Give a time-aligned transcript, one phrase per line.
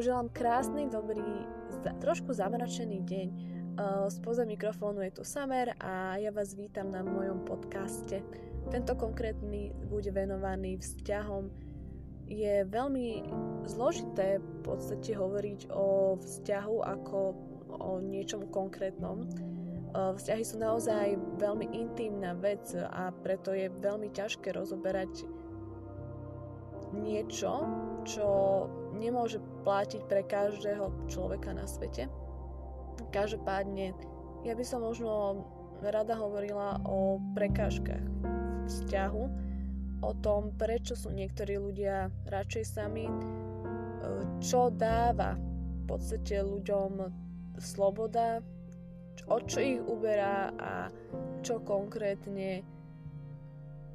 [0.00, 1.44] želám krásny, dobrý,
[2.00, 3.28] trošku zamračený deň.
[4.08, 8.24] Spoza mikrofónu je tu Samer a ja vás vítam na mojom podcaste.
[8.72, 11.52] Tento konkrétny bude venovaný vzťahom.
[12.32, 13.28] Je veľmi
[13.68, 17.18] zložité v podstate hovoriť o vzťahu ako
[17.68, 19.28] o niečom konkrétnom.
[19.92, 25.28] Vzťahy sú naozaj veľmi intimná vec a preto je veľmi ťažké rozoberať
[26.96, 27.68] niečo,
[28.08, 28.26] čo
[28.94, 32.10] nemôže platiť pre každého človeka na svete.
[33.10, 33.96] Každopádne,
[34.44, 35.44] ja by som možno
[35.80, 38.04] rada hovorila o prekážkach
[38.68, 39.24] vzťahu,
[40.00, 43.14] o tom, prečo sú niektorí ľudia radšej sami, e,
[44.40, 46.92] čo dáva v podstate ľuďom
[47.60, 48.40] sloboda,
[49.28, 50.88] o čo ich uberá a
[51.44, 52.64] čo konkrétne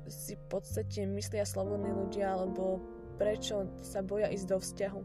[0.06, 2.78] si v podstate myslia slobodní ľudia, alebo
[3.16, 5.02] prečo sa boja ísť do vzťahu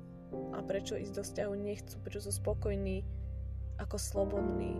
[0.55, 3.03] a prečo ísť do vzťahu nechcú, prečo sú spokojní
[3.81, 4.77] ako slobodní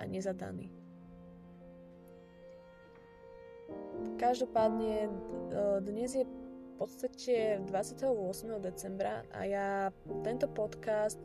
[0.00, 0.72] a nezadaní.
[4.20, 5.10] Každopádne e,
[5.80, 6.32] dnes je v
[6.76, 8.08] podstate 28.
[8.60, 9.68] decembra a ja
[10.24, 11.20] tento podcast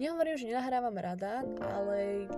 [0.00, 2.28] nehovorím, že nenahrávam rada, ale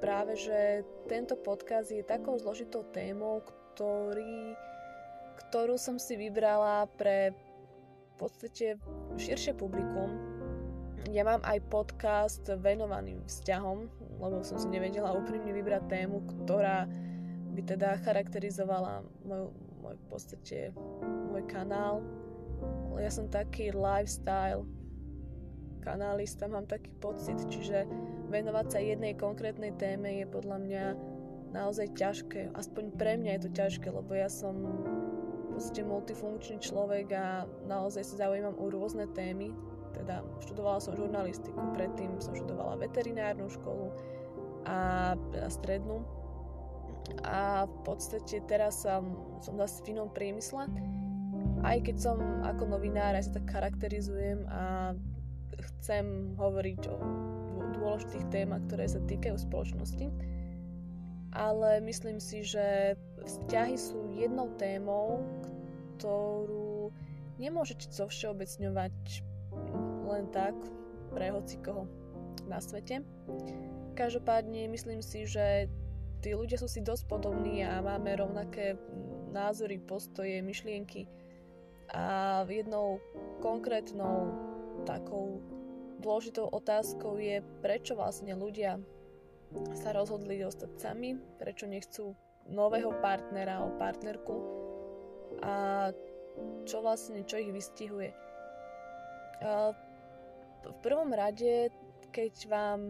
[0.00, 4.56] práve, že tento podcast je takou zložitou témou, ktorý,
[5.46, 8.76] ktorú som si vybrala pre v podstate
[9.16, 10.12] širšie publikum.
[11.08, 13.88] Ja mám aj podcast venovaný vzťahom,
[14.20, 16.84] lebo som si nevedela úprimne vybrať tému, ktorá
[17.56, 19.48] by teda charakterizovala môj,
[19.80, 20.58] môj v podstate
[21.32, 22.04] môj kanál.
[23.00, 24.68] Ja som taký lifestyle
[25.80, 27.88] kanálista, mám taký pocit, čiže
[28.28, 30.84] venovať sa jednej konkrétnej téme je podľa mňa
[31.50, 32.54] naozaj ťažké.
[32.54, 34.54] Aspoň pre mňa je to ťažké, lebo ja som
[35.60, 39.52] proste multifunkčný človek a naozaj sa zaujímam o rôzne témy.
[39.92, 43.92] Teda študovala som žurnalistiku, predtým som študovala veterinárnu školu
[44.64, 45.12] a
[45.52, 46.00] strednú.
[47.28, 50.64] A v podstate teraz som, som zase v inom priemysle.
[51.60, 54.96] Aj keď som ako novinár, aj sa tak charakterizujem a
[55.60, 56.96] chcem hovoriť o
[57.76, 60.08] dôležitých témach, ktoré sa týkajú spoločnosti
[61.32, 65.22] ale myslím si, že vzťahy sú jednou témou,
[66.00, 66.88] ktorú
[67.36, 68.96] nemôžete so všeobecňovať
[70.08, 70.56] len tak
[71.12, 71.84] pre hocikoho
[72.48, 73.04] na svete.
[73.92, 75.68] Každopádne myslím si, že
[76.24, 78.80] tí ľudia sú si dosť podobní a máme rovnaké
[79.28, 81.04] názory, postoje, myšlienky.
[81.92, 82.96] A jednou
[83.44, 84.32] konkrétnou
[84.88, 85.44] takou
[86.00, 88.80] dôležitou otázkou je, prečo vlastne ľudia
[89.76, 92.16] sa rozhodli zostať sami, prečo nechcú
[92.48, 94.36] nového partnera alebo partnerku
[95.42, 95.54] a
[96.64, 98.12] čo vlastne, čo ich vystihuje.
[100.60, 101.72] V prvom rade,
[102.12, 102.80] keď vám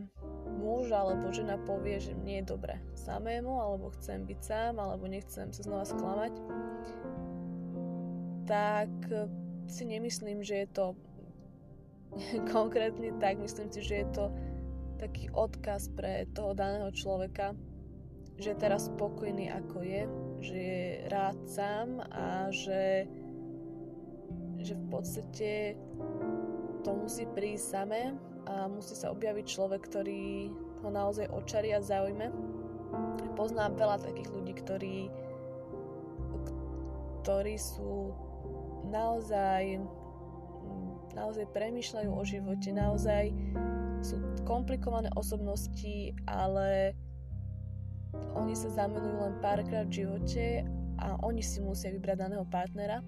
[0.60, 5.48] muž alebo žena povie, že nie je dobre samému, alebo chcem byť sám, alebo nechcem
[5.54, 6.34] sa znova sklamať,
[8.50, 8.90] tak
[9.70, 10.86] si nemyslím, že je to
[12.54, 14.24] konkrétne tak, myslím si, že je to
[14.98, 17.56] taký odkaz pre toho daného človeka,
[18.36, 20.02] že je teraz spokojný ako je,
[20.40, 23.04] že je rád sám a že,
[24.60, 25.76] že v podstate
[26.80, 28.16] to musí prísť samé
[28.48, 30.48] a musí sa objaviť človek, ktorý
[30.80, 32.32] ho naozaj očarí a zaujme.
[33.36, 34.96] Poznám veľa takých ľudí, ktorí,
[37.22, 38.16] ktorí sú
[38.88, 39.80] naozaj
[41.14, 43.34] naozaj premýšľajú o živote, naozaj
[44.00, 44.16] sú
[44.48, 46.94] komplikované osobnosti, ale
[48.34, 50.64] oni sa zamilujú len párkrát v živote
[51.00, 53.00] a oni si musia vybrať daného partnera.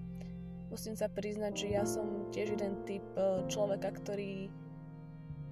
[0.73, 4.49] Musím sa priznať, že ja som tiež jeden typ e, človeka, ktorý,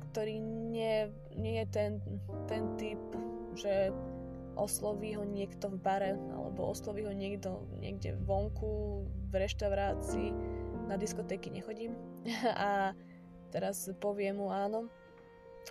[0.09, 1.91] ktorý nie, nie je ten,
[2.50, 2.97] ten typ,
[3.53, 3.94] že
[4.57, 10.30] osloví ho niekto v bare alebo osloví ho niekto niekde vonku, v reštaurácii,
[10.92, 11.95] na diskotéky nechodím
[12.68, 12.92] a
[13.53, 14.92] teraz poviem mu áno,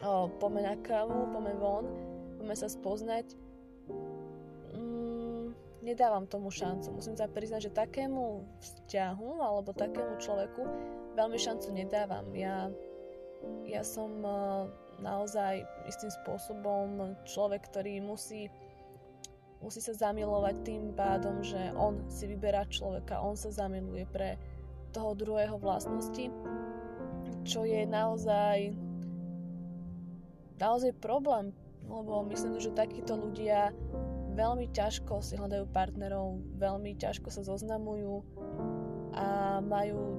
[0.00, 1.85] o, poďme na kávu, poďme von,
[2.41, 3.50] poďme sa spoznať.
[5.81, 6.93] Nedávam tomu šancu.
[6.93, 10.62] Musím sa priznať, že takému vzťahu alebo takému človeku
[11.17, 12.29] veľmi šancu nedávam.
[12.37, 12.69] Ja,
[13.65, 14.69] ja som uh,
[15.00, 18.53] naozaj istým spôsobom človek, ktorý musí
[19.61, 24.41] musí sa zamilovať tým pádom, že on si vyberá človeka, on sa zamiluje pre
[24.97, 26.32] toho druhého vlastnosti,
[27.44, 28.73] čo je naozaj
[30.61, 31.53] naozaj problém,
[31.88, 33.73] lebo myslím, že takíto ľudia
[34.41, 38.25] veľmi ťažko si hľadajú partnerov, veľmi ťažko sa zoznamujú
[39.13, 40.17] a majú,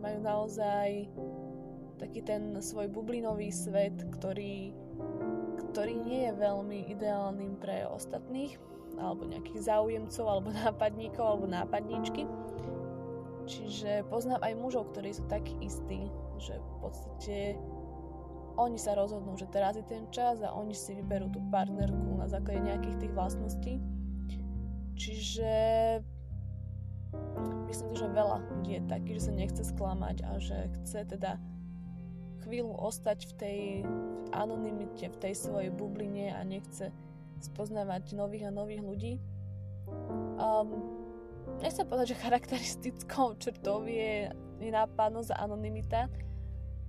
[0.00, 1.12] majú naozaj
[2.00, 4.72] taký ten svoj bublinový svet, ktorý,
[5.70, 8.56] ktorý nie je veľmi ideálnym pre ostatných,
[8.96, 12.24] alebo nejakých záujemcov, alebo nápadníkov, alebo nápadníčky.
[13.44, 16.08] Čiže poznám aj mužov, ktorí sú takí istí,
[16.40, 17.36] že v podstate
[18.54, 22.30] oni sa rozhodnú, že teraz je ten čas a oni si vyberú tú partnerku na
[22.30, 23.82] základe nejakých tých vlastností.
[24.94, 25.52] Čiže
[27.66, 31.38] myslím že veľa ľudí je taký, že sa nechce sklamať a že chce teda
[32.46, 33.58] chvíľu ostať v tej
[34.30, 36.92] anonimite, v tej svojej bubline a nechce
[37.40, 39.12] spoznávať nových a nových ľudí.
[40.38, 40.70] Um,
[41.60, 44.30] nechcem povedať, že charakteristickou črtou je
[44.60, 46.08] nenápadnosť a anonimita,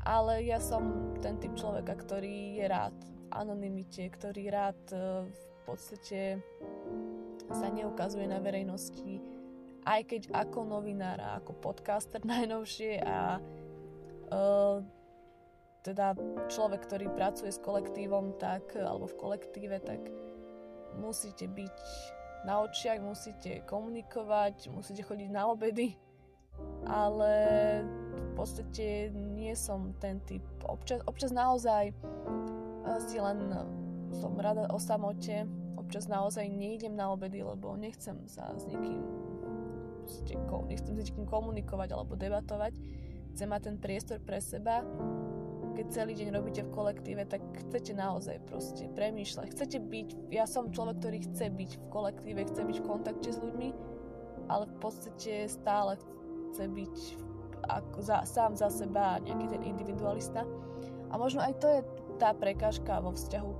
[0.05, 5.43] ale ja som ten typ človeka, ktorý je rád v anonimite, ktorý rád e, v
[5.65, 6.37] podstate
[7.49, 9.21] sa neukazuje na verejnosti,
[9.85, 13.37] aj keď ako novinár a ako podcaster najnovšie a
[14.33, 14.81] uh,
[15.85, 16.17] teda
[16.49, 20.01] človek, ktorý pracuje s kolektívom, tak, alebo v kolektíve, tak
[20.97, 21.77] musíte byť
[22.49, 25.93] na očiach, musíte komunikovať, musíte chodiť na obedy,
[26.89, 27.33] ale
[27.85, 29.13] v podstate
[29.45, 30.41] nie som ten typ.
[30.65, 33.61] Občas, občas naozaj eh, si len eh,
[34.17, 35.45] som rada o samote,
[35.77, 39.05] občas naozaj neidem na obedy, lebo nechcem sa s nikým
[40.69, 42.77] nechcem s nikým komunikovať alebo debatovať.
[43.33, 44.85] Chcem mať ten priestor pre seba.
[45.75, 49.51] Keď celý deň robíte v kolektíve, tak chcete naozaj proste premýšľať.
[49.51, 53.41] Chcete byť, ja som človek, ktorý chce byť v kolektíve, chce byť v kontakte s
[53.43, 53.69] ľuďmi,
[54.47, 55.99] ale v podstate stále
[56.53, 56.95] chce byť
[57.67, 60.45] ako za, sám za seba nejaký ten individualista.
[61.09, 61.79] A možno aj to je
[62.17, 63.53] tá prekážka vo vzťahu.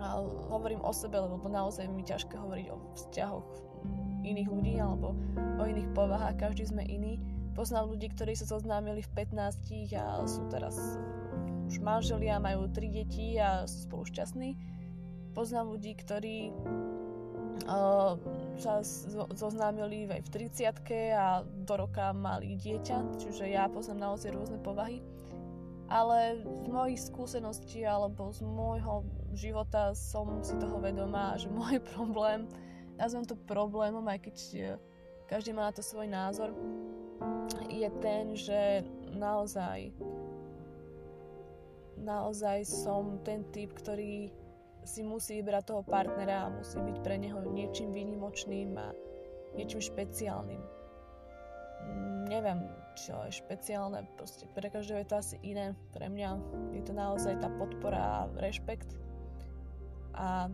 [0.00, 3.48] A hovorím o sebe, lebo naozaj mi ťažké hovoriť o vzťahoch
[4.20, 5.16] iných ľudí alebo
[5.60, 6.36] o iných povahách.
[6.40, 7.20] Každý sme iný.
[7.56, 10.76] Poznám ľudí, ktorí sa zoznámili v 15 a sú teraz
[11.66, 14.56] už manželia, majú tri deti a sú spolu šťastní.
[15.34, 16.50] Poznám ľudí, ktorí
[18.60, 18.84] sa
[19.36, 25.00] zoznámili aj v 30 a do roka mali dieťa, čiže ja poznám naozaj rôzne povahy.
[25.90, 29.02] Ale z mojich skúseností alebo z môjho
[29.34, 32.46] života som si toho vedomá, že môj problém,
[32.94, 34.60] nazvem to problémom, aj keď e,
[35.26, 36.54] každý má na to svoj názor,
[37.66, 38.86] je ten, že
[39.18, 39.90] naozaj
[42.00, 44.32] naozaj som ten typ, ktorý
[44.84, 48.92] si musí vybrať toho partnera a musí byť pre neho niečím výnimočným a
[49.56, 50.62] niečím špeciálnym.
[51.80, 52.60] Mm, neviem,
[52.96, 55.72] čo je špeciálne, proste pre každého je to asi iné.
[55.96, 56.30] Pre mňa
[56.76, 58.96] je to naozaj tá podpora a rešpekt.
[60.14, 60.50] A,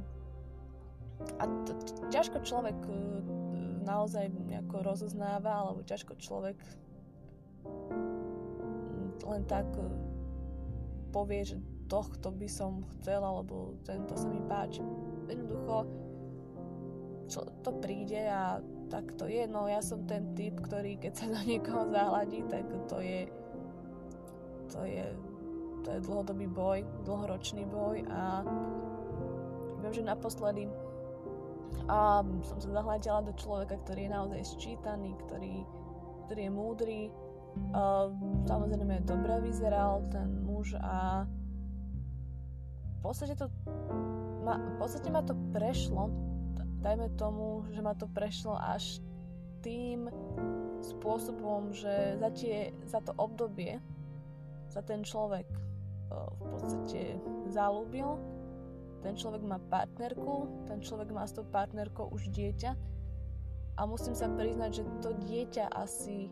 [1.40, 1.72] a to,
[2.12, 2.92] ťažko človek e,
[3.82, 6.58] naozaj nejako rozoznáva, alebo ťažko človek
[7.66, 9.86] mm, len tak e,
[11.10, 11.56] povie, že
[11.86, 14.82] tohto by som chcel, alebo tento sa mi páči.
[15.26, 15.86] Jednoducho,
[17.26, 19.46] čo to príde a tak to je.
[19.50, 23.26] No ja som ten typ, ktorý keď sa do niekoho zahladí, tak to je
[24.66, 25.06] to je,
[25.86, 28.42] to je dlhodobý boj, dlhoročný boj a
[29.78, 30.66] viem, že naposledy
[31.86, 35.62] a som sa zahľadila do človeka, ktorý je naozaj sčítaný, ktorý,
[36.26, 37.00] ktorý je múdry.
[37.72, 38.12] Uh,
[38.44, 41.24] samozrejme dobre vyzeral ten muž a
[43.06, 43.46] podstate to
[44.42, 46.10] ma, v podstate ma to prešlo
[46.86, 49.02] dajme tomu, že ma to prešlo až
[49.58, 50.06] tým
[50.78, 53.82] spôsobom, že za, tie, za to obdobie
[54.70, 55.50] sa ten človek
[56.14, 57.18] v podstate
[57.50, 58.14] zalúbil,
[59.02, 62.70] ten človek má partnerku, ten človek má s tou partnerkou už dieťa.
[63.76, 66.30] A musím sa priznať, že to dieťa asi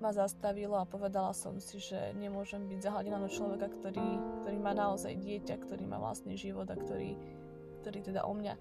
[0.00, 4.72] ma zastavilo a povedala som si, že nemôžem byť zahladená do človeka, ktorý, ktorý má
[4.72, 7.20] naozaj dieťa, ktorý má vlastný život a ktorý,
[7.84, 8.56] ktorý teda o mňa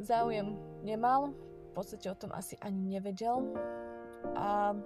[0.00, 1.36] záujem nemal.
[1.72, 3.52] V podstate o tom asi ani nevedel.
[4.36, 4.76] A,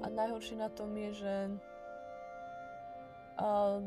[0.00, 1.34] a najhoršie na tom je, že
[3.40, 3.80] uh,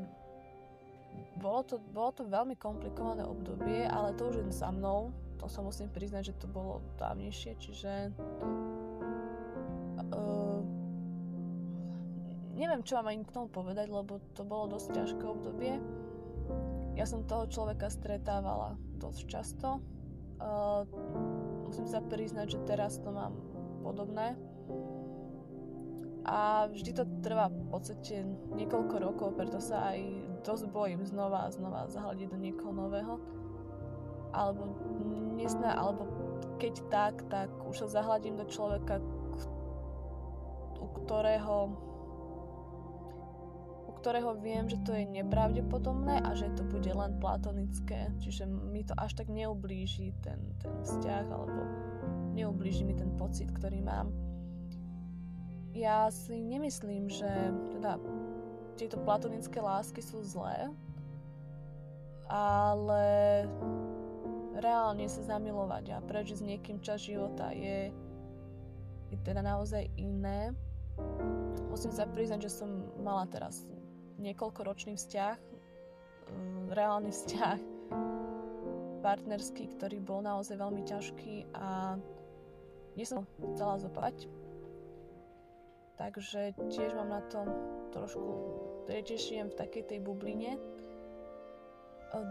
[1.41, 5.09] bolo, to, bolo to veľmi komplikované obdobie, ale to už len za mnou.
[5.39, 8.11] To sa musím priznať, že to bolo dávnejšie, čiže
[12.69, 15.81] neviem, čo mám ani k tomu povedať, lebo to bolo dosť ťažké obdobie.
[16.93, 19.81] Ja som toho človeka stretávala dosť často.
[20.37, 20.85] Uh,
[21.65, 23.33] musím sa priznať, že teraz to mám
[23.81, 24.37] podobné.
[26.29, 28.21] A vždy to trvá v podstate
[28.53, 29.99] niekoľko rokov, preto sa aj
[30.45, 33.17] dosť bojím znova a znova zahľadiť do niekoho nového.
[34.29, 34.77] Alebo
[35.33, 36.05] nesná, alebo
[36.61, 39.01] keď tak, tak už sa zahľadím do človeka,
[40.77, 41.89] u ktorého
[43.99, 48.07] ktorého viem, že to je nepravdepodobné a že to bude len platonické.
[48.23, 51.59] Čiže mi to až tak neublíži ten, ten vzťah alebo
[52.31, 54.15] neublíži mi ten pocit, ktorý mám.
[55.75, 57.29] Ja si nemyslím, že
[57.75, 57.99] teda
[58.79, 60.71] tieto platonické lásky sú zlé,
[62.31, 63.03] ale
[64.55, 67.91] reálne sa zamilovať a prežiť s niekým čas života je,
[69.11, 70.55] je teda naozaj iné.
[71.67, 73.67] Musím sa priznať, že som mala teraz
[74.19, 75.37] niekoľkoročný vzťah,
[76.29, 77.59] mm, reálny vzťah
[78.99, 81.95] partnerský, ktorý bol naozaj veľmi ťažký a
[82.99, 83.23] nie som
[83.55, 84.27] chcela zopať.
[85.95, 87.47] Takže tiež mám na tom
[87.91, 88.27] trošku,
[88.87, 90.55] tiež žijem v takej tej bubline.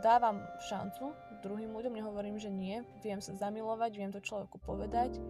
[0.01, 1.13] Dávam šancu
[1.45, 2.83] druhým ľuďom, nehovorím, že nie.
[3.05, 5.21] Viem sa zamilovať, viem to človeku povedať,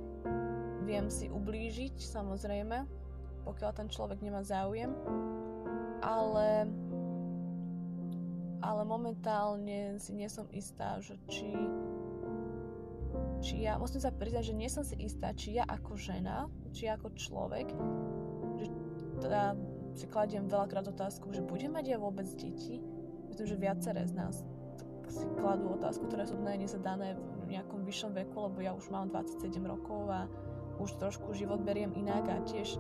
[0.88, 2.88] viem si ublížiť, samozrejme,
[3.44, 4.88] pokiaľ ten človek nemá záujem,
[6.02, 6.68] ale
[8.58, 11.54] ale momentálne si nie som istá, že či
[13.38, 16.90] či ja, musím sa priznať, že nie som si istá, či ja ako žena, či
[16.90, 17.70] ako človek,
[18.58, 18.66] že
[19.22, 19.54] teda
[19.94, 22.82] si kladiem veľakrát otázku, že budem mať ja vôbec deti?
[23.30, 24.42] Myslím, že viaceré z nás
[25.08, 29.08] si kladú otázku, ktoré sú dnes nezadané v nejakom vyššom veku, lebo ja už mám
[29.08, 30.28] 27 rokov a
[30.78, 32.76] už trošku život beriem inak a tiež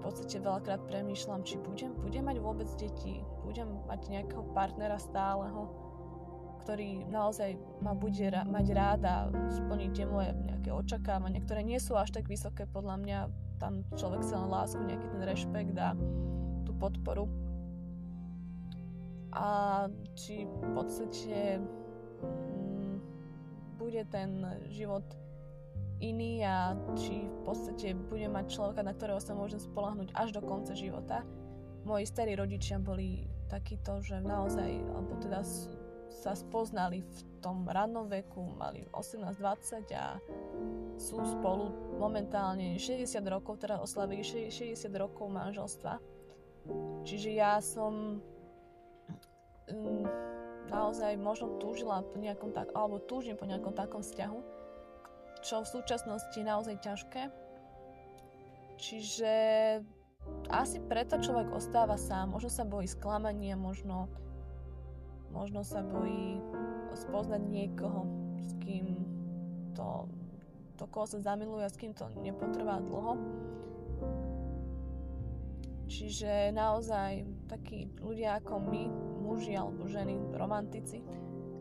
[0.00, 5.68] v podstate veľakrát premýšľam, či budem, budem mať vôbec deti, budem mať nejakého partnera stáleho,
[6.64, 9.16] ktorý naozaj ma bude ra- mať rád a
[9.52, 13.18] splní tie moje nejaké očakávania, ktoré nie sú až tak vysoké podľa mňa.
[13.60, 15.92] Tam človek sa len lásku, nejaký ten rešpekt a
[16.64, 17.28] tú podporu.
[19.36, 19.84] A
[20.16, 21.60] či v podstate
[22.24, 22.94] mm,
[23.76, 25.04] bude ten život
[26.00, 30.40] iný a či v podstate budem mať človeka, na ktorého sa môžem spolahnuť až do
[30.40, 31.22] konca života.
[31.84, 35.40] Moji starí rodičia boli takíto, že naozaj, alebo teda
[36.10, 40.18] sa spoznali v tom rannom veku, mali 18-20 a
[41.00, 45.96] sú spolu momentálne 60 rokov, teda oslavili 60 rokov manželstva.
[47.08, 48.20] Čiže ja som
[49.70, 50.04] mm,
[50.68, 54.59] naozaj možno túžila po nejakom tak, alebo túžim po nejakom takom vzťahu,
[55.40, 57.22] čo v súčasnosti je naozaj ťažké.
[58.80, 59.34] Čiže
[60.48, 62.32] asi preto človek ostáva sám.
[62.32, 64.08] Možno sa bojí sklamania, možno,
[65.32, 66.40] možno sa bojí
[66.96, 68.08] spoznať niekoho,
[68.40, 69.00] s kým
[69.76, 70.08] to,
[70.76, 73.14] to koho sa zamiluje a s kým to nepotrvá dlho.
[75.90, 78.82] Čiže naozaj takí ľudia ako my,
[79.26, 81.02] muži alebo ženy, romantici,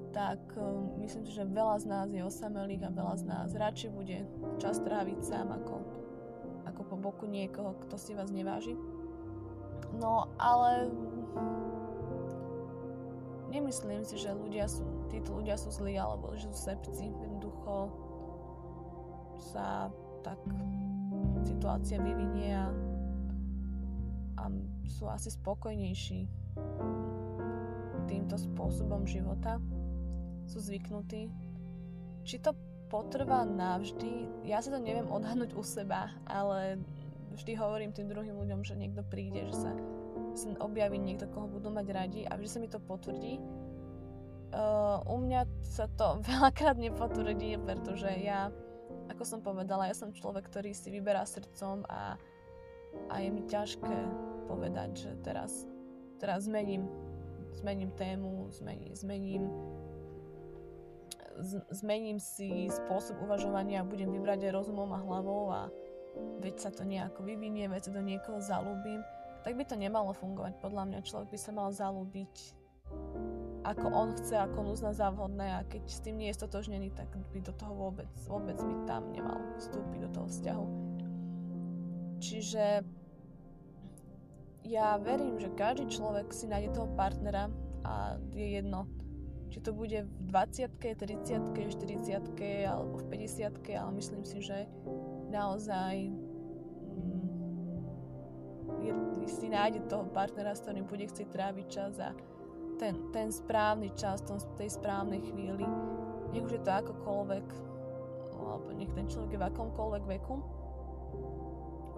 [0.09, 3.89] tak um, myslím si, že veľa z nás je osamelých a veľa z nás radšej
[3.93, 4.25] bude
[4.57, 5.75] čas tráviť sám ako,
[6.65, 8.73] ako po boku niekoho, kto si vás neváži.
[9.97, 10.89] No ale
[13.49, 17.09] nemyslím si, že ľudia sú, títo ľudia sú zlí alebo že sú sepci.
[17.09, 17.89] Jednoducho
[19.53, 19.89] sa
[20.21, 20.37] tak
[21.41, 22.67] situácia vyvinie a,
[24.41, 24.43] a
[24.85, 26.27] sú asi spokojnejší
[28.09, 29.61] týmto spôsobom života
[30.49, 31.29] sú zvyknutí.
[32.25, 32.57] Či to
[32.89, 36.81] potrvá navždy, ja sa to neviem odhadnúť u seba, ale
[37.37, 39.71] vždy hovorím tým druhým ľuďom, že niekto príde, že sa,
[40.33, 43.37] sa objaví niekto, koho budú mať radi a že sa mi to potvrdí.
[44.49, 48.49] Uh, u mňa sa to veľakrát nepotvrdí, pretože ja,
[49.13, 52.17] ako som povedala, ja som človek, ktorý si vyberá srdcom a,
[53.13, 53.97] a je mi ťažké
[54.49, 55.69] povedať, že teraz,
[56.17, 56.89] teraz zmením,
[57.53, 59.43] zmením tému, zmením, zmením
[61.71, 65.61] zmením si spôsob uvažovania a budem vybrať aj rozumom a hlavou a
[66.43, 69.01] veď sa to nejako vyvinie, veď sa do niekoho zalúbim,
[69.43, 70.59] tak by to nemalo fungovať.
[70.59, 72.59] Podľa mňa človek by sa mal zalúbiť
[73.63, 77.11] ako on chce, ako on uzná za a keď s tým nie je stotožnený, tak
[77.11, 80.65] by do toho vôbec, vôbec by tam nemal vstúpiť do toho vzťahu.
[82.19, 82.65] Čiže
[84.63, 87.51] ja verím, že každý človek si nájde toho partnera
[87.83, 88.87] a je jedno,
[89.49, 94.69] či to bude v 20 30 40 alebo v 50 ale myslím si, že
[95.33, 96.09] naozaj
[96.93, 97.29] mm,
[98.85, 98.93] je,
[99.29, 102.13] si nájde toho partnera, s ktorým bude chcieť tráviť čas a
[102.79, 105.67] ten, ten správny čas, v tej správnej chvíli,
[106.31, 107.45] nech už je to akokoľvek,
[108.39, 110.39] alebo nech ten človek je v akomkoľvek veku.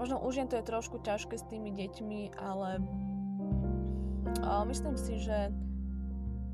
[0.02, 2.82] Možno už jen to je trošku ťažké s tými deťmi, ale,
[4.42, 5.54] ale myslím si, že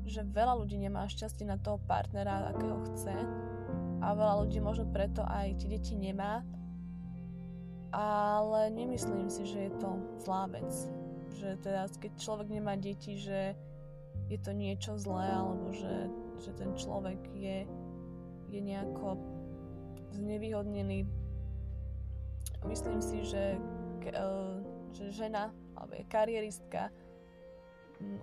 [0.08, 3.14] že veľa ľudí nemá šťastie na toho partnera, akého chce
[3.98, 6.42] a veľa ľudí možno preto aj tie deti nemá.
[7.88, 10.68] Ale nemyslím si, že je to zlá vec.
[11.38, 13.54] že teda keď človek nemá deti, že
[14.28, 16.10] je to niečo zlé, alebo že,
[16.42, 17.64] že ten človek je,
[18.50, 19.16] je nejako
[20.18, 21.06] znevýhodnený.
[22.66, 23.56] Myslím si, že,
[24.02, 24.26] e,
[24.92, 26.90] že žena, alebo je karieristka,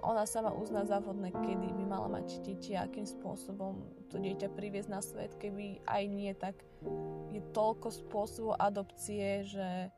[0.03, 4.53] ona sama uzná za vhodné, kedy by mala mať deti a akým spôsobom to dieťa
[4.55, 5.35] priviesť na svet.
[5.35, 6.55] Keby aj nie, tak
[7.35, 9.91] je toľko spôsobov adopcie, že,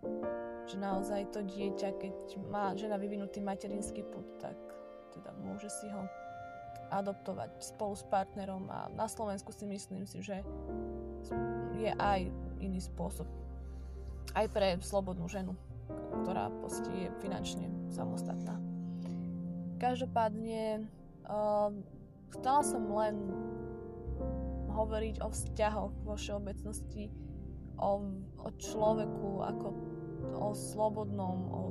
[0.66, 2.16] že naozaj to dieťa, keď
[2.50, 4.58] má žena vyvinutý materinský put, tak
[5.14, 6.06] teda môže si ho
[6.88, 10.40] adoptovať spolu s partnerom a na Slovensku si myslím si, že
[11.76, 12.32] je aj
[12.64, 13.28] iný spôsob
[14.36, 15.54] aj pre slobodnú ženu,
[16.24, 16.52] ktorá
[16.96, 18.67] je finančne samostatná.
[19.78, 20.90] Každopádne
[21.30, 21.70] uh,
[22.34, 23.16] chcela som len
[24.74, 27.10] hovoriť o vzťahoch vo všeobecnosti,
[27.82, 27.92] o,
[28.42, 29.68] o človeku ako
[30.38, 31.64] o slobodnom, o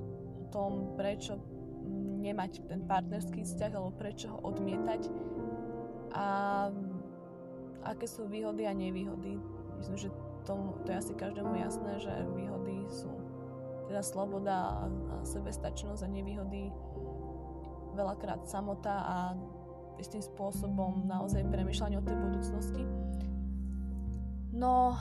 [0.51, 1.39] tom, prečo
[2.23, 5.07] nemať ten partnerský vzťah, alebo prečo ho odmietať
[6.17, 6.27] a
[7.87, 9.39] aké sú výhody a nevýhody.
[9.79, 10.09] Myslím, že
[10.43, 13.11] tomu, to je asi každému jasné, že výhody sú
[13.87, 14.87] teda sloboda a,
[15.23, 16.75] sebestačnosť a nevýhody
[17.97, 19.17] veľakrát samota a
[19.97, 22.85] istým spôsobom naozaj premyšľanie o tej budúcnosti.
[24.53, 24.97] No,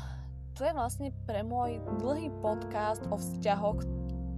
[0.56, 3.84] to je vlastne pre môj dlhý podcast o vzťahoch,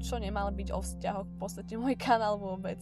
[0.01, 2.81] čo nemal byť o vzťahoch, v podstate môj kanál vôbec.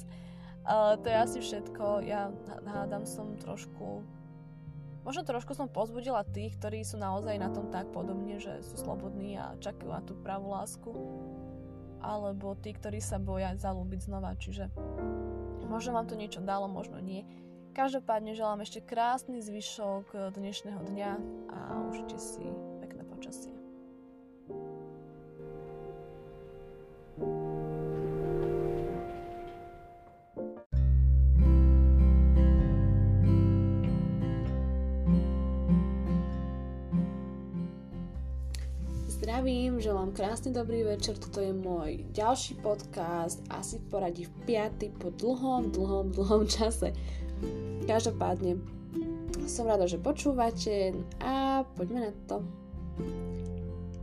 [0.65, 2.07] Uh, to je asi všetko.
[2.07, 2.33] Ja
[2.65, 4.01] hádam som trošku
[5.05, 9.37] Možno trošku som pozbudila tých, ktorí sú naozaj na tom tak podobne, že sú slobodní
[9.37, 10.89] a čakajú na tú pravú lásku.
[12.01, 14.33] Alebo tí, ktorí sa boja zalúbiť znova.
[14.33, 14.65] Čiže
[15.65, 17.23] Možno vám to niečo dalo, možno nie.
[17.75, 21.11] Každopádne želám ešte krásny zvyšok dnešného dňa
[21.51, 21.59] a
[21.91, 22.43] užite si
[22.79, 23.54] pekné počasie.
[39.45, 45.13] Zdravím, želám krásny dobrý večer, toto je môj ďalší podcast, asi poradí v piaty po
[45.13, 46.97] dlhom, dlhom, dlhom čase.
[47.85, 48.57] Každopádne,
[49.45, 52.41] som rada, že počúvate a poďme na to.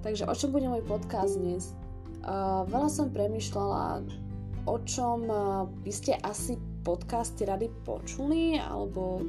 [0.07, 1.75] Takže o čom bude môj podcast dnes?
[2.23, 4.07] Uh, veľa som premyšľala,
[4.71, 6.55] o čom uh, by ste asi
[6.87, 9.27] podcasty rady počuli, alebo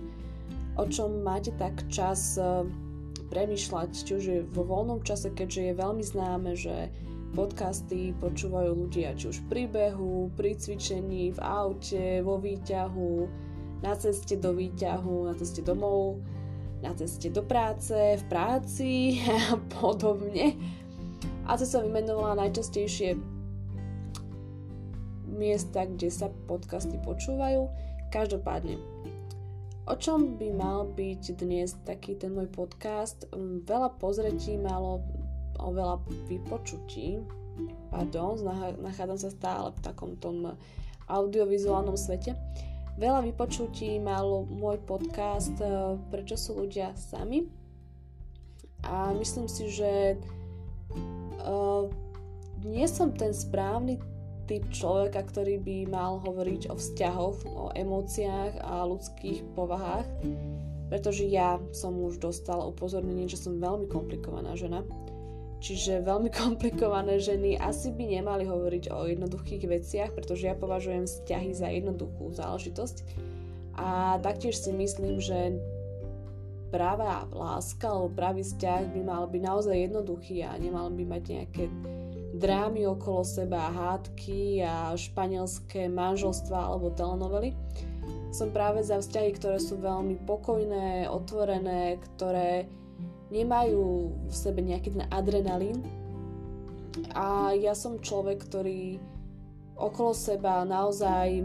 [0.77, 2.61] o čom máte tak čas uh,
[3.33, 4.13] premyšľať, či
[4.53, 6.93] vo voľnom čase, keďže je veľmi známe, že
[7.33, 13.13] podcasty počúvajú ľudia či už pri behu, pri cvičení, v aute, vo výťahu,
[13.81, 16.21] na ceste do výťahu, na ceste domov,
[16.85, 19.17] na ceste do práce, v práci
[19.49, 20.53] a podobne.
[21.49, 23.17] A to som vymenovala najčastejšie
[25.33, 27.65] miesta, kde sa podcasty počúvajú.
[28.13, 28.77] Každopádne,
[29.83, 33.27] O čom by mal byť dnes taký ten môj podcast?
[33.35, 35.03] Mm, veľa pozretí malo
[35.59, 35.99] o veľa
[36.31, 37.19] vypočutí.
[37.91, 38.39] Pardon,
[38.79, 40.55] nachádzam sa stále v takom tom
[41.11, 42.31] audiovizuálnom svete.
[42.95, 47.43] Veľa vypočutí malo môj podcast e, Prečo sú ľudia sami.
[48.87, 50.19] A myslím si, že
[51.39, 51.87] uh,
[52.67, 53.95] nie som ten správny
[54.53, 60.05] typ človeka, ktorý by mal hovoriť o vzťahoch, o emóciách a ľudských povahách,
[60.93, 64.85] pretože ja som už dostala upozornenie, že som veľmi komplikovaná žena.
[65.57, 71.49] Čiže veľmi komplikované ženy asi by nemali hovoriť o jednoduchých veciach, pretože ja považujem vzťahy
[71.57, 72.97] za jednoduchú záležitosť.
[73.73, 75.57] A taktiež si myslím, že
[76.69, 81.63] práva láska alebo pravý vzťah by mal byť naozaj jednoduchý a nemal by mať nejaké
[82.43, 87.55] drámy okolo seba, hádky a španielské manželstva alebo telenovely.
[88.35, 92.67] Som práve za vzťahy, ktoré sú veľmi pokojné, otvorené, ktoré
[93.31, 95.79] nemajú v sebe nejaký ten adrenalín.
[97.15, 98.99] A ja som človek, ktorý
[99.79, 101.39] okolo seba naozaj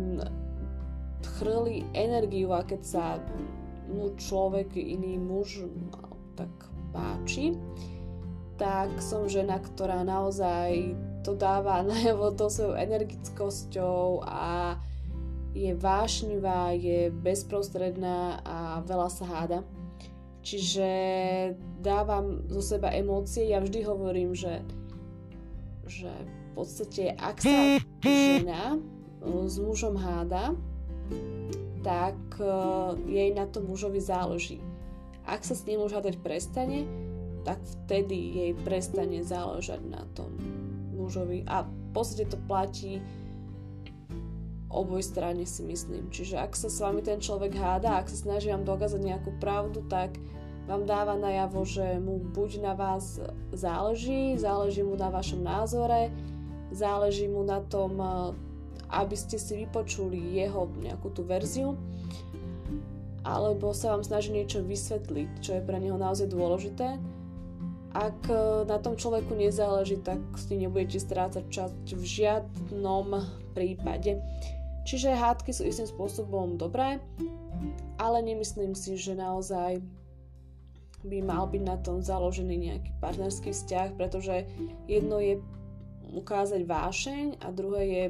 [1.39, 3.05] chrli energiu a keď sa
[3.87, 5.63] mu človek, iný muž
[6.35, 6.51] tak
[6.91, 7.55] páči,
[8.59, 14.77] tak som žena, ktorá naozaj to dáva najavo tou svojou energickosťou a
[15.57, 19.61] je vášnivá, je bezprostredná a veľa sa háda.
[20.45, 20.89] Čiže
[21.83, 23.51] dávam zo seba emócie.
[23.51, 24.63] Ja vždy hovorím, že,
[25.89, 28.79] že v podstate ak sa žena
[29.25, 30.55] s mužom háda,
[31.83, 32.49] tak e,
[33.09, 34.63] jej na to mužovi záleží.
[35.27, 36.89] Ak sa s ním už hádať prestane,
[37.43, 40.35] tak vtedy jej prestane záležať na tom
[40.95, 41.47] mužovi.
[41.47, 42.99] A v podstate to platí
[44.69, 46.13] oboj strane si myslím.
[46.13, 49.81] Čiže ak sa s vami ten človek háda, ak sa snaží vám dokázať nejakú pravdu,
[49.89, 50.17] tak
[50.69, 53.17] vám dáva najavo, že mu buď na vás
[53.57, 56.13] záleží, záleží mu na vašom názore,
[56.69, 58.09] záleží mu na tom, eh,
[58.93, 61.73] aby ste si vypočuli jeho nejakú tú verziu,
[63.25, 67.01] alebo sa vám snaží niečo vysvetliť, čo je pre neho naozaj dôležité.
[67.97, 73.25] Ak eh, na tom človeku nezáleží, tak si nebudete strácať čas v žiadnom
[73.57, 74.21] prípade.
[74.89, 76.97] Čiže hádky sú istým spôsobom dobré,
[78.01, 79.85] ale nemyslím si, že naozaj
[81.05, 84.49] by mal byť na tom založený nejaký partnerský vzťah, pretože
[84.89, 85.45] jedno je
[86.17, 88.05] ukázať vášeň a druhé je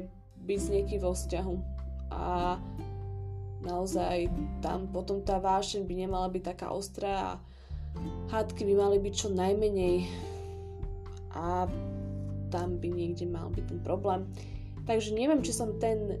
[0.47, 1.55] byť s niekým vo vzťahu.
[2.15, 2.57] A
[3.59, 4.31] naozaj
[4.63, 7.31] tam potom tá vášeň by nemala byť taká ostrá a
[8.29, 10.05] hádky by mali byť čo najmenej
[11.33, 11.65] a
[12.49, 14.25] tam by niekde mal byť ten problém.
[14.89, 16.17] Takže neviem, či som ten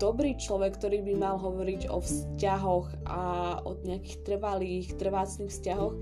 [0.00, 3.20] dobrý človek, ktorý by mal hovoriť o vzťahoch a
[3.62, 5.94] o nejakých trvalých, trvácných vzťahoch.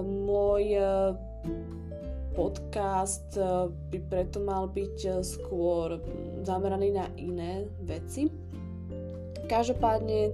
[0.00, 0.82] Môj e,
[2.38, 5.98] podcast e, by preto mal byť e, skôr
[6.46, 8.30] zameraný na iné veci.
[9.50, 10.30] Každopádne,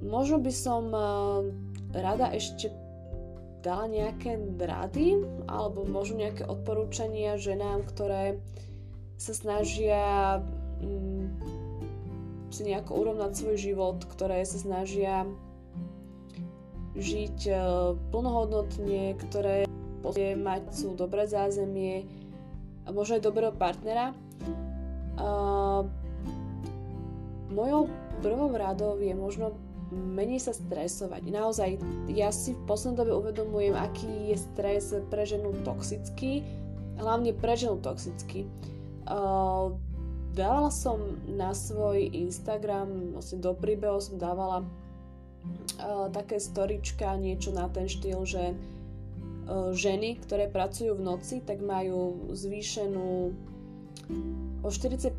[0.00, 0.88] možno by som
[1.96, 2.68] rada ešte
[3.64, 8.38] dala nejaké rady alebo možno nejaké odporúčania ženám, ktoré
[9.16, 10.38] sa snažia
[10.76, 11.32] Mm,
[12.52, 15.24] si nejako urovnať svoj život, ktoré sa snažia
[16.96, 17.54] žiť e,
[18.12, 19.64] plnohodnotne, ktoré
[20.36, 22.06] mať sú dobré zázemie
[22.86, 24.14] a možno aj dobrého partnera.
[25.16, 25.28] A
[27.50, 27.88] mojou
[28.22, 29.56] prvou radou je možno
[29.92, 31.22] menej sa stresovať.
[31.30, 31.70] Naozaj,
[32.10, 36.42] ja si v poslednej dobe uvedomujem, aký je stres pre ženu toxický,
[36.98, 38.50] hlavne pre ženu toxický.
[39.06, 39.78] Uh,
[40.34, 40.98] dávala som
[41.30, 48.26] na svoj Instagram, vlastne do príbehu som dávala uh, také storička, niečo na ten štýl,
[48.26, 53.30] že uh, ženy, ktoré pracujú v noci, tak majú zvýšenú
[54.66, 55.14] o 40%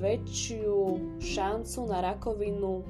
[0.00, 0.76] väčšiu
[1.20, 2.80] šancu na rakovinu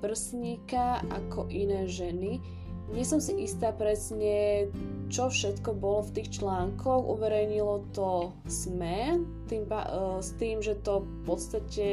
[0.00, 2.42] prsníka ako iné ženy
[2.88, 4.68] nie som si istá presne,
[5.12, 7.04] čo všetko bolo v tých článkoch.
[7.04, 11.88] Uverejnilo to SME tým, uh, s tým, že to v podstate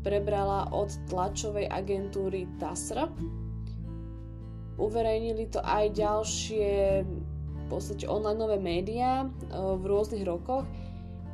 [0.00, 3.12] prebrala od tlačovej agentúry TASR.
[4.80, 6.68] Uverejnili to aj ďalšie
[7.04, 10.64] v podstate online médiá uh, v rôznych rokoch.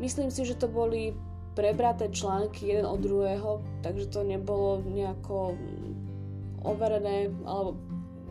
[0.03, 1.15] Myslím si, že to boli
[1.53, 5.57] prebraté články jeden od druhého, takže to nebolo nejako
[6.65, 7.77] overené, alebo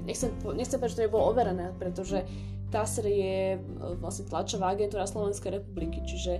[0.05, 2.25] nechcem, nechcem povedať, že to nebolo overené, pretože
[2.71, 3.59] TASR je e,
[3.99, 6.39] vlastne tlačová agentúra Slovenskej republiky, čiže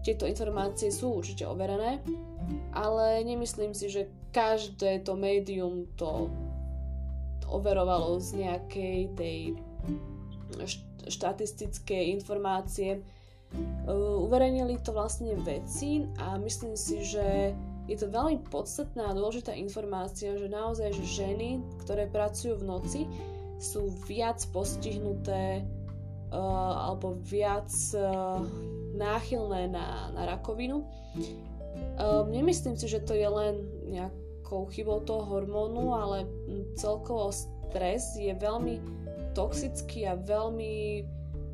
[0.00, 2.00] tieto informácie sú určite overené,
[2.72, 6.32] ale nemyslím si, že každé to médium to,
[7.50, 9.38] overovalo z nejakej tej
[11.10, 13.02] štatistickej informácie.
[13.50, 17.50] Uh, uverejnili to vlastne veci a myslím si, že
[17.90, 23.00] je to veľmi podstatná a dôležitá informácia, že naozaj že ženy, ktoré pracujú v noci,
[23.58, 25.66] sú viac postihnuté
[26.30, 28.38] uh, alebo viac uh,
[28.94, 30.86] náchylné na, na rakovinu.
[31.98, 36.30] Uh, nemyslím si, že to je len nejakou chybou toho hormónu, ale
[36.78, 38.78] celkovo stres je veľmi
[39.34, 41.06] toxický a veľmi,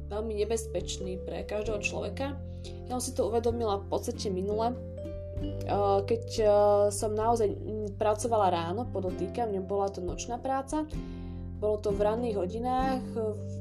[0.08, 2.38] veľmi nebezpečný pre každého človeka.
[2.86, 4.74] Ja som si to uvedomila v podstate minule,
[5.36, 6.48] Eh, keď eh,
[6.88, 7.52] som naozaj
[8.00, 10.88] pracovala ráno, podotýkam, nebola to nočná práca,
[11.60, 13.04] bolo to v ranných hodinách,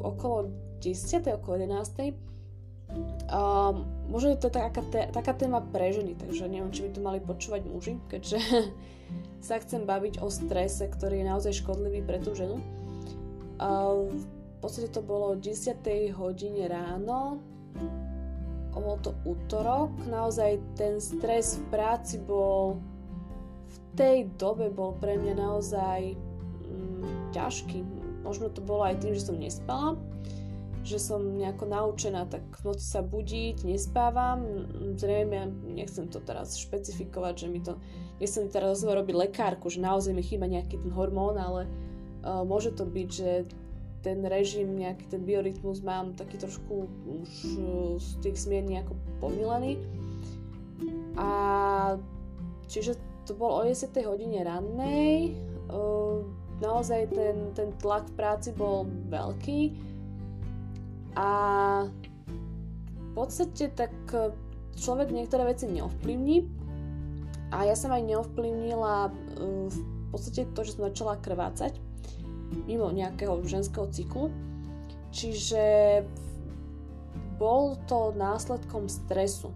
[0.03, 0.51] okolo
[0.83, 1.39] 10.
[1.39, 2.15] okolo 11.
[3.25, 7.19] Um, možno je to taká, taká téma pre ženy, takže neviem, či by to mali
[7.23, 8.37] počúvať muži, keďže
[9.47, 12.61] sa chcem baviť o strese, ktorý je naozaj škodlivý pre tú ženu.
[13.57, 14.23] Uh, v
[14.65, 15.77] podstate to bolo o 10.
[16.17, 17.37] hodine ráno,
[18.85, 22.77] bol to útorok, naozaj ten stres v práci bol
[23.65, 27.81] v tej dobe bol pre mňa naozaj mm, ťažký.
[28.21, 29.97] Možno to bolo aj tým, že som nespala,
[30.85, 34.69] že som nejako naučená tak v noci sa budiť, nespávam.
[34.95, 37.81] Zrejme, nechcem to teraz špecifikovať, že mi to,
[38.21, 41.65] nechcem teraz robiť lekárku, že naozaj mi chýba nejaký ten hormón, ale
[42.21, 43.49] uh, môže to byť, že
[44.05, 47.57] ten režim, nejaký ten biorytmus mám taký trošku už e,
[47.97, 49.81] z tých smien nejako pomilený.
[51.17, 51.29] A
[52.69, 53.89] čiže to bol o 10.
[54.05, 55.81] hodine rannej, e,
[56.61, 59.73] naozaj ten, ten tlak v práci bol veľký
[61.17, 61.29] a
[62.93, 64.29] v podstate tak e,
[64.77, 66.45] človek niektoré veci neovplyvní
[67.49, 69.09] a ja som aj neovplyvnila
[69.73, 69.79] v
[70.13, 71.84] podstate to, že som začala krvácať
[72.65, 74.33] mimo nejakého ženského cyklu.
[75.15, 75.63] Čiže
[77.39, 79.51] bol to následkom stresu.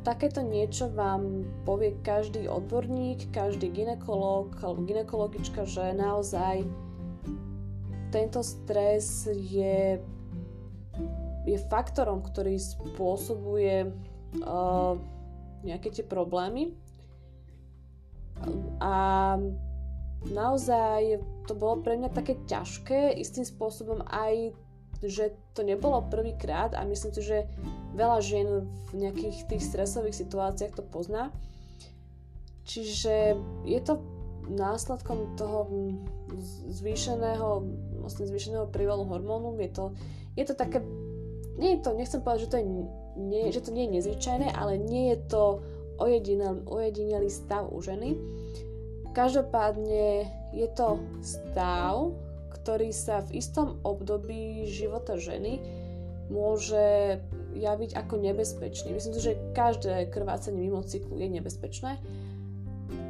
[0.00, 6.64] Takéto niečo vám povie každý odborník, každý ginekolog alebo ginekologička, že naozaj
[8.08, 10.00] tento stres je,
[11.44, 13.88] je faktorom, ktorý spôsobuje
[14.40, 14.96] uh,
[15.64, 16.76] nejaké tie problémy.
[18.80, 19.36] A
[20.30, 21.18] naozaj
[21.50, 24.54] to bolo pre mňa také ťažké, istým spôsobom aj
[25.02, 27.50] že to nebolo prvýkrát a myslím si, že
[27.98, 31.34] veľa žien v nejakých tých stresových situáciách to pozná.
[32.62, 33.34] Čiže
[33.66, 33.98] je to
[34.46, 35.66] následkom toho
[36.70, 37.66] zvýšeného,
[37.98, 39.58] vlastne zvýšeného prívalu hormónu.
[39.58, 39.84] Je to,
[40.38, 40.78] je to také,
[41.58, 42.66] nie je to, nechcem povedať, že to, je,
[43.18, 45.42] nie, že to nie je nezvyčajné, ale nie je to
[45.98, 48.14] ojedinelý, ojedinelý stav u ženy.
[49.12, 50.24] Každopádne
[50.56, 52.16] je to stav,
[52.48, 55.60] ktorý sa v istom období života ženy
[56.32, 57.20] môže
[57.52, 58.96] javiť ako nebezpečný.
[58.96, 62.00] Myslím si, že každé krvácanie mimo cyklu je nebezpečné.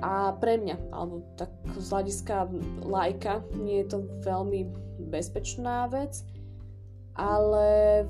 [0.02, 2.50] A pre mňa, alebo tak z hľadiska
[2.82, 4.66] lajka, nie je to veľmi
[5.06, 6.26] bezpečná vec,
[7.14, 8.02] ale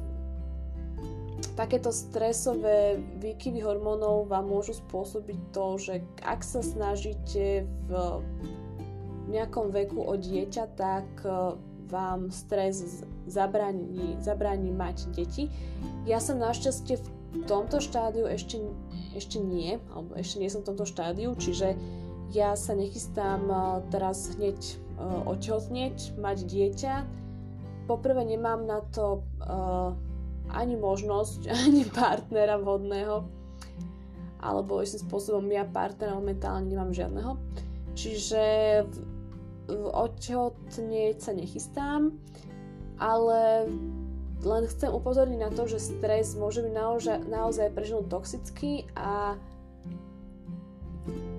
[1.54, 7.90] takéto stresové výkyvy hormónov vám môžu spôsobiť to, že ak sa snažíte v
[9.30, 11.56] nejakom veku o dieťa, tak e,
[11.88, 15.48] vám stres zabráni, zabráni mať deti.
[16.04, 17.06] Ja som našťastie v
[17.48, 18.60] tomto štádiu ešte,
[19.16, 21.78] ešte nie, alebo ešte nie som v tomto štádiu, čiže
[22.32, 23.56] ja sa nechystám e,
[23.94, 24.74] teraz hneď e,
[25.28, 26.94] otehotnieť, mať dieťa.
[27.86, 29.26] Poprvé nemám na to
[30.52, 33.24] ani možnosť, ani partnera vhodného,
[34.42, 37.38] alebo istým spôsobom ja partnera momentálne nemám žiadneho.
[37.92, 38.44] Čiže
[39.70, 42.16] odtehotnieť sa nechystám,
[42.98, 43.70] ale
[44.42, 49.38] len chcem upozorniť na to, že stres môže byť naozaj, naozaj pre ženu toxický a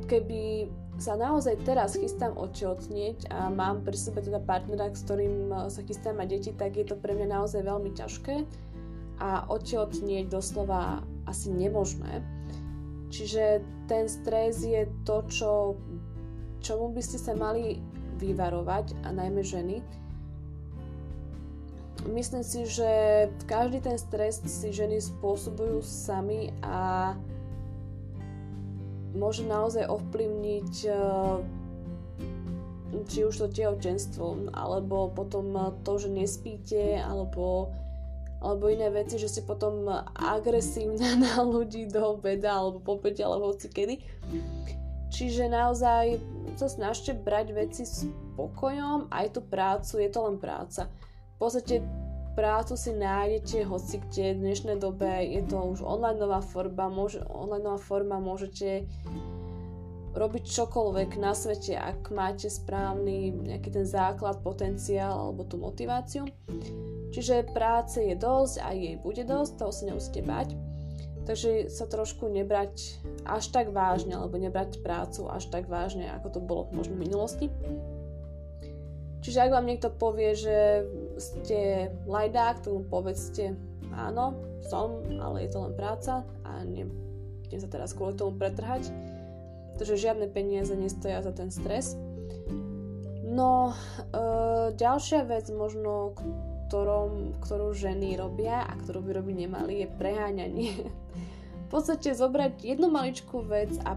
[0.08, 0.72] keby
[1.02, 6.22] sa naozaj teraz chystám odtehotnieť a mám pri sebe teda partnera, s ktorým sa chystám
[6.22, 8.46] mať deti, tak je to pre mňa naozaj veľmi ťažké
[9.24, 12.20] a odtehotnieť doslova asi nemožné.
[13.08, 15.52] Čiže ten stres je to, čo,
[16.60, 17.80] čomu by ste sa mali
[18.20, 19.80] vyvarovať a najmä ženy.
[22.04, 22.92] Myslím si, že
[23.48, 27.16] každý ten stres si ženy spôsobujú sami a
[29.16, 31.00] môže naozaj ovplyvniť eh,
[33.08, 37.74] či už to tehotenstvo, alebo potom to, že nespíte, alebo,
[38.44, 39.88] alebo iné veci, že ste potom
[40.20, 43.96] agresívne na ľudí do obeda, alebo po alebo hoci kedy.
[45.14, 46.18] Čiže naozaj
[46.58, 48.04] sa snažte brať veci s
[48.36, 50.90] pokojom, aj tú prácu, je to len práca.
[51.38, 51.86] V podstate
[52.34, 57.78] prácu si nájdete hoci kde v dnešnej dobe, je to už online forma, môže, online
[57.78, 58.90] forma môžete
[60.14, 66.30] robiť čokoľvek na svete, ak máte správny nejaký ten základ, potenciál alebo tú motiváciu.
[67.14, 70.58] Čiže práce je dosť a jej bude dosť, toho sa nemusíte bať.
[71.24, 76.40] Takže sa trošku nebrať až tak vážne, alebo nebrať prácu až tak vážne, ako to
[76.44, 77.48] bolo možno v minulosti.
[79.24, 80.84] Čiže ak vám niekto povie, že
[81.16, 83.56] ste lajdák, tomu povedzte
[83.96, 84.36] áno,
[84.68, 88.92] som, ale je to len práca a nebudem sa teraz kvôli tomu pretrhať,
[89.74, 91.96] pretože žiadne peniaze nestoja za ten stres.
[93.24, 93.76] No, e,
[94.76, 96.20] ďalšia vec možno,
[96.74, 100.74] ktorom, ktorú ženy robia a ktorú by robiť nemali, je preháňanie.
[101.66, 103.94] v podstate zobrať jednu maličkú vec a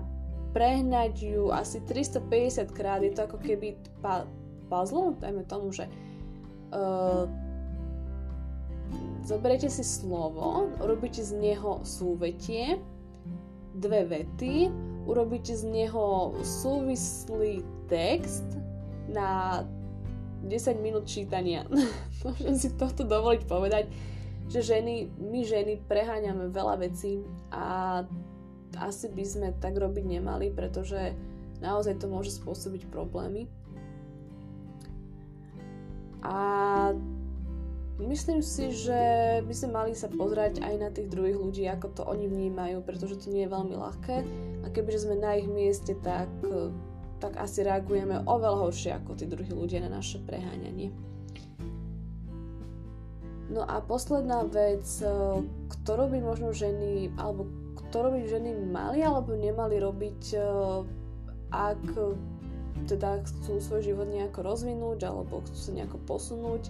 [0.53, 4.29] prehnať ju asi 350 krát, je to ako keby pa-
[4.69, 5.89] puzzle, dajme tomu, že
[6.77, 7.25] uh,
[9.25, 12.77] zoberiete si slovo, urobíte z neho súvetie,
[13.73, 14.69] dve vety,
[15.09, 18.45] urobíte z neho súvislý text
[19.09, 19.65] na
[20.47, 21.67] 10 minút čítania.
[22.25, 23.91] Môžem si tohto dovoliť povedať,
[24.47, 28.03] že ženy, my ženy preháňame veľa vecí a
[28.79, 31.17] asi by sme tak robiť nemali, pretože
[31.59, 33.51] naozaj to môže spôsobiť problémy.
[36.27, 36.39] A
[38.03, 39.01] myslím si, že
[39.47, 43.23] by sme mali sa pozrieť aj na tých druhých ľudí, ako to oni vnímajú, pretože
[43.23, 44.17] to nie je veľmi ľahké.
[44.63, 46.29] A kebyže sme na ich mieste, tak
[47.17, 50.93] tak asi reagujeme oveľa horšie ako tí druhí ľudia na naše preháňanie.
[53.47, 55.07] No a posledná vec, e,
[55.71, 57.47] ktorú by možno ženy, alebo
[57.89, 60.39] ktorú by ženy mali alebo nemali robiť, e,
[61.55, 61.83] ak
[62.91, 66.69] teda chcú svoj život nejako rozvinúť alebo chcú sa nejako posunúť,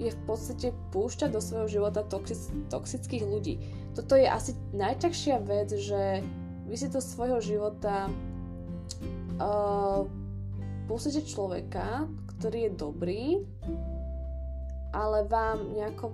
[0.00, 2.40] je v podstate púšťať do svojho života toxic,
[2.72, 3.60] toxických ľudí.
[3.92, 6.24] Toto je asi najťažšia vec, že
[6.64, 8.08] vy si do svojho života
[9.40, 10.04] uh,
[10.84, 13.24] pustíte človeka, ktorý je dobrý,
[14.92, 16.12] ale vám nejako,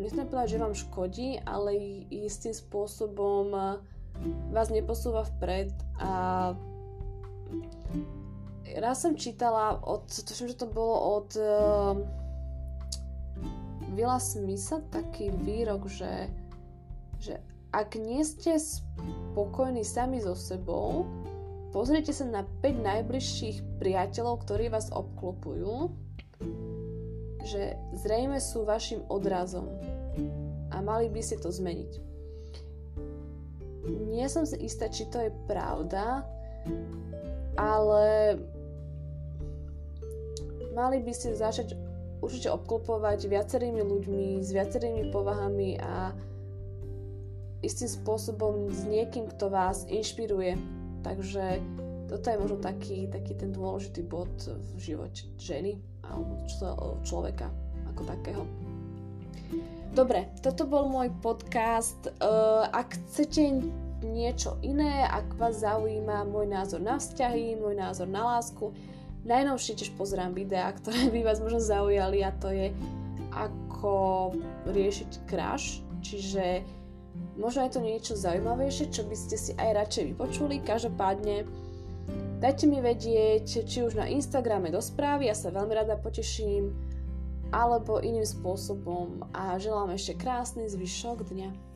[0.00, 1.76] nechcem povedať, že vám škodí, ale
[2.10, 3.52] istým spôsobom
[4.52, 6.12] vás neposúva vpred a
[8.78, 11.94] raz som čítala od, tuším, že to bolo od uh,
[13.90, 16.30] Vila Smitha taký výrok, že,
[17.18, 17.42] že
[17.74, 21.06] ak nie ste spokojní sami so sebou,
[21.70, 25.94] pozrite sa na 5 najbližších priateľov, ktorí vás obklopujú,
[27.46, 29.70] že zrejme sú vašim odrazom
[30.70, 31.92] a mali by ste to zmeniť.
[34.12, 36.26] Nie som si istá, či to je pravda,
[37.56, 38.36] ale
[40.76, 41.74] mali by ste začať
[42.20, 46.12] určite obklopovať viacerými ľuďmi, s viacerými povahami a
[47.64, 50.79] istým spôsobom s niekým, kto vás inšpiruje.
[51.00, 51.62] Takže
[52.10, 56.42] toto je možno taký, taký ten dôležitý bod v živote ženy alebo
[57.06, 57.48] človeka
[57.94, 58.42] ako takého.
[59.90, 62.10] Dobre, toto bol môj podcast.
[62.22, 63.58] Uh, ak chcete
[64.06, 68.70] niečo iné, ak vás zaujíma môj názor na vzťahy, môj názor na lásku,
[69.20, 72.72] Najnovšie tiež pozerám videá, ktoré by vás možno zaujali a to je
[73.30, 74.32] ako
[74.64, 76.64] riešiť crash, čiže
[77.40, 80.60] možno je to niečo zaujímavejšie, čo by ste si aj radšej vypočuli.
[80.60, 81.48] Každopádne
[82.38, 86.76] dajte mi vedieť, či už na Instagrame do správy, ja sa veľmi rada poteším,
[87.50, 91.69] alebo iným spôsobom a želám ešte krásny zvyšok dňa.